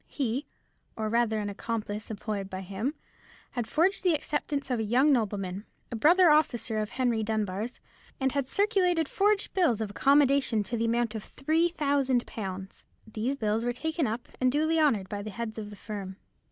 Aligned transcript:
He, 0.07 0.47
or 0.95 1.09
rather 1.09 1.37
an 1.37 1.47
accomplice 1.47 2.09
employed 2.09 2.49
by 2.49 2.61
him, 2.61 2.95
had 3.51 3.67
forged 3.67 4.03
the 4.03 4.15
acceptance 4.15 4.71
of 4.71 4.79
a 4.79 4.83
young 4.83 5.11
nobleman, 5.13 5.63
a 5.91 5.95
brother 5.95 6.31
officer 6.31 6.79
of 6.79 6.89
Henry 6.89 7.21
Dunbar's, 7.21 7.79
and 8.19 8.31
had 8.31 8.49
circulated 8.49 9.07
forged 9.07 9.53
bills 9.53 9.79
of 9.79 9.91
accommodation 9.91 10.63
to 10.63 10.75
the 10.75 10.85
amount 10.85 11.13
of 11.13 11.23
three 11.23 11.69
thousand 11.69 12.25
pounds. 12.25 12.87
These 13.05 13.35
bills 13.35 13.63
were 13.63 13.73
taken 13.73 14.07
up 14.07 14.27
and 14.39 14.51
duly 14.51 14.79
honoured 14.79 15.07
by 15.07 15.21
the 15.21 15.29
heads 15.29 15.59
of 15.59 15.69
the 15.69 15.75
firm. 15.75 16.15